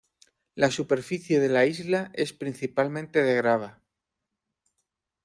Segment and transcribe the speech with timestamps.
[0.55, 3.83] La superficie de la isla es principalmente de grava.